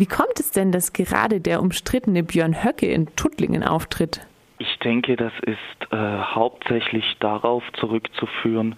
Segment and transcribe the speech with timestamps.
[0.00, 4.26] Wie kommt es denn, dass gerade der umstrittene Björn Höcke in Tuttlingen auftritt?
[4.56, 8.76] Ich denke, das ist äh, hauptsächlich darauf zurückzuführen,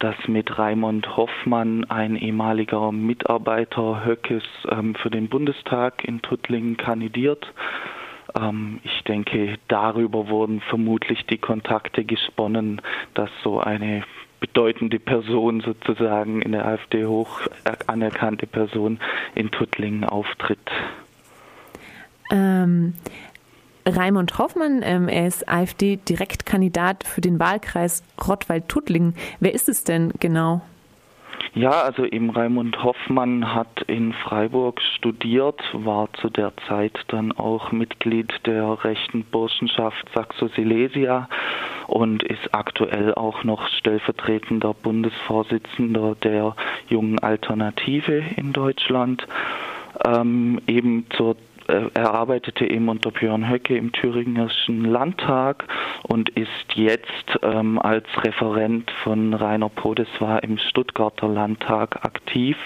[0.00, 7.46] dass mit Raimund Hoffmann ein ehemaliger Mitarbeiter Höckes ähm, für den Bundestag in Tuttlingen kandidiert.
[8.34, 12.82] Ähm, ich denke, darüber wurden vermutlich die Kontakte gesponnen,
[13.14, 14.02] dass so eine
[14.44, 17.40] bedeutende Person sozusagen in der AfD hoch
[17.86, 19.00] anerkannte Person
[19.34, 20.70] in Tuttlingen auftritt.
[22.30, 22.92] Ähm,
[23.86, 29.14] Raimund Hoffmann, ähm, er ist AfD-Direktkandidat für den Wahlkreis Rottweil-Tuttlingen.
[29.40, 30.60] Wer ist es denn genau?
[31.56, 37.70] Ja, also eben Raimund Hoffmann hat in Freiburg studiert, war zu der Zeit dann auch
[37.70, 41.28] Mitglied der rechten Burschenschaft Saxo-Silesia
[41.86, 46.56] und ist aktuell auch noch stellvertretender Bundesvorsitzender der
[46.88, 49.24] Jungen Alternative in Deutschland.
[50.04, 51.36] Ähm, eben zur
[51.68, 55.64] äh, er arbeitete eben unter Björn Höcke im Thüringischen Landtag
[56.02, 62.56] und ist jetzt ähm, als Referent von Rainer Podeswar im Stuttgarter Landtag aktiv.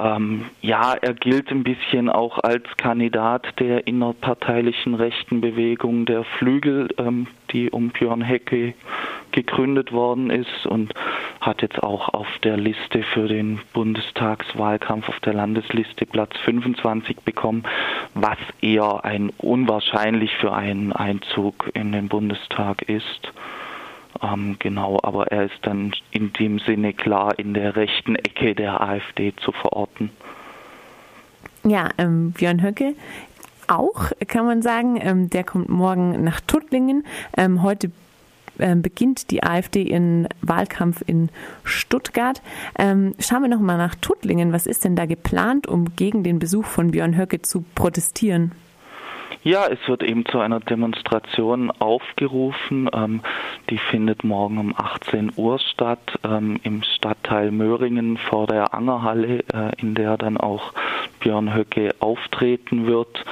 [0.00, 6.88] Ähm, ja, er gilt ein bisschen auch als Kandidat der innerparteilichen rechten Bewegung der Flügel,
[6.98, 8.74] ähm, die um Björn Hecke
[9.32, 10.92] gegründet worden ist und
[11.40, 17.64] hat jetzt auch auf der Liste für den Bundestagswahlkampf auf der Landesliste Platz 25 bekommen,
[18.14, 23.32] was eher ein unwahrscheinlich für einen Einzug in den Bundestag ist.
[24.22, 28.80] Ähm, genau, aber er ist dann in dem Sinne klar in der rechten Ecke der
[28.80, 30.10] AfD zu verorten.
[31.64, 32.94] Ja, ähm, Björn Höcke
[33.68, 34.98] auch, kann man sagen.
[35.00, 37.04] Ähm, der kommt morgen nach Tuttlingen.
[37.36, 37.90] Ähm, heute
[38.58, 41.28] ähm, beginnt die AfD ihren Wahlkampf in
[41.64, 42.42] Stuttgart.
[42.78, 44.52] Ähm, schauen wir nochmal nach Tuttlingen.
[44.52, 48.52] Was ist denn da geplant, um gegen den Besuch von Björn Höcke zu protestieren?
[49.44, 52.90] Ja, es wird eben zu einer Demonstration aufgerufen.
[52.92, 53.20] Ähm,
[53.70, 59.80] die findet morgen um 18 Uhr statt ähm, im Stadtteil Möhringen vor der Angerhalle, äh,
[59.80, 60.72] in der dann auch
[61.20, 63.24] Björn Höcke auftreten wird.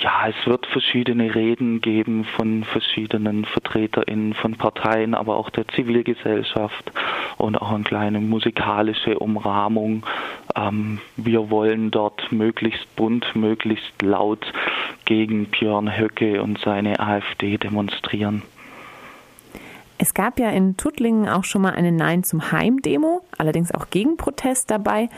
[0.00, 6.92] Ja, es wird verschiedene Reden geben von verschiedenen VertreterInnen von Parteien, aber auch der Zivilgesellschaft
[7.38, 10.04] und auch eine kleine musikalische Umrahmung.
[10.54, 14.52] Ähm, wir wollen dort möglichst bunt, möglichst laut
[15.04, 18.42] gegen Björn Höcke und seine AfD demonstrieren.
[20.00, 24.70] Es gab ja in Tuttlingen auch schon mal eine Nein zum Heim-Demo, allerdings auch Gegenprotest
[24.70, 25.08] dabei.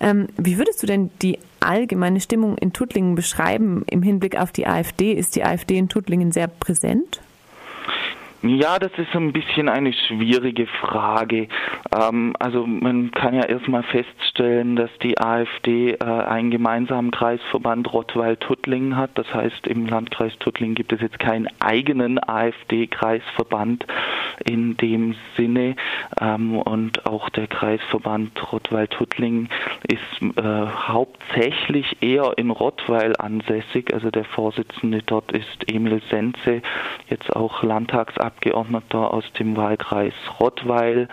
[0.00, 4.66] Ähm, wie würdest du denn die allgemeine Stimmung in Tuttlingen beschreiben im Hinblick auf die
[4.66, 5.12] AfD?
[5.12, 7.20] Ist die AfD in Tuttlingen sehr präsent?
[8.42, 11.48] Ja, das ist ein bisschen eine schwierige Frage.
[11.94, 18.96] Ähm, also man kann ja erstmal feststellen, dass die AfD äh, einen gemeinsamen Kreisverband Rottweil-Tuttlingen
[18.96, 19.10] hat.
[19.16, 23.84] Das heißt, im Landkreis Tuttlingen gibt es jetzt keinen eigenen AfD-Kreisverband
[24.48, 25.76] in dem Sinne.
[26.18, 29.50] Ähm, und auch der Kreisverband Rottweil-Tuttlingen
[29.88, 33.92] ist äh, hauptsächlich eher in Rottweil ansässig.
[33.92, 36.62] Also der Vorsitzende dort ist Emil Senze,
[37.08, 41.08] jetzt auch Landtagsabgeordneter Abgeordneter aus dem Wahlkreis Rottweil.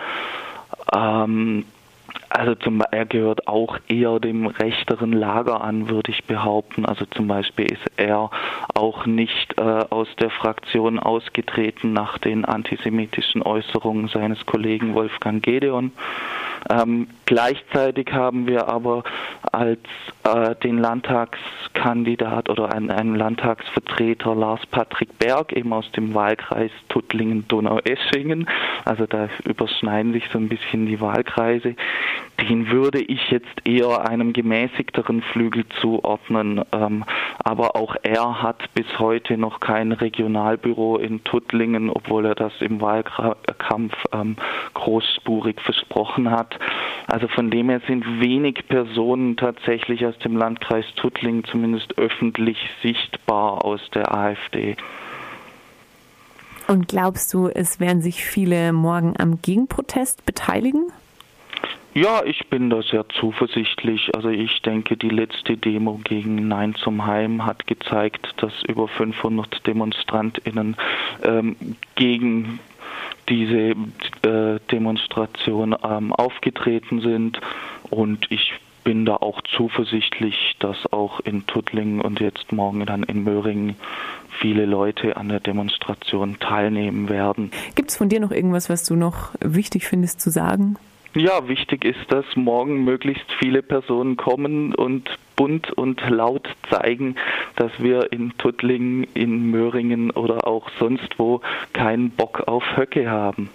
[0.95, 1.65] Ähm,
[2.29, 6.85] also zum, er gehört auch eher dem rechteren Lager an, würde ich behaupten.
[6.85, 8.29] Also zum Beispiel ist er
[8.73, 15.91] auch nicht äh, aus der Fraktion ausgetreten nach den antisemitischen Äußerungen seines Kollegen Wolfgang Gedeon.
[16.69, 19.03] Ähm, gleichzeitig haben wir aber
[19.51, 19.79] als
[20.23, 28.47] äh, den Landtagskandidat oder einen, einen Landtagsvertreter Lars Patrick Berg eben aus dem Wahlkreis Tuttlingen-Donaueschingen.
[28.85, 31.75] Also da überschneiden sich so ein bisschen die Wahlkreise.
[32.41, 36.63] Den würde ich jetzt eher einem gemäßigteren Flügel zuordnen.
[36.71, 37.03] Ähm,
[37.39, 42.81] aber auch er hat bis heute noch kein Regionalbüro in Tuttlingen, obwohl er das im
[42.81, 44.35] Wahlkampf ähm,
[44.73, 46.56] großspurig versprochen hat.
[47.07, 53.63] Also von dem her sind wenig Personen tatsächlich aus dem Landkreis Tuttlingen zumindest öffentlich sichtbar
[53.63, 54.75] aus der AfD.
[56.67, 60.91] Und glaubst du, es werden sich viele morgen am Gegenprotest beteiligen?
[61.93, 64.13] Ja, ich bin da sehr zuversichtlich.
[64.13, 69.65] Also ich denke, die letzte Demo gegen Nein zum Heim hat gezeigt, dass über 500
[69.65, 70.75] Demonstrantinnen
[71.23, 71.55] ähm,
[71.95, 72.59] gegen
[73.29, 73.75] diese
[74.23, 77.39] äh, Demonstration ähm, aufgetreten sind
[77.89, 78.53] und ich
[78.83, 83.75] bin da auch zuversichtlich, dass auch in Tuttlingen und jetzt morgen dann in Möhringen
[84.39, 87.51] viele Leute an der Demonstration teilnehmen werden.
[87.75, 90.77] Gibt es von dir noch irgendwas, was du noch wichtig findest zu sagen?
[91.17, 97.15] Ja, wichtig ist, dass morgen möglichst viele Personen kommen und bunt und laut zeigen,
[97.55, 101.41] dass wir in Tuttlingen, in Möhringen oder auch sonst wo
[101.73, 103.45] keinen Bock auf Höcke haben.